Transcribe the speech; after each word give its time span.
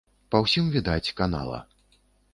Па 0.35 0.39
ўсім 0.45 0.71
відаць, 0.77 1.13
канала. 1.23 1.59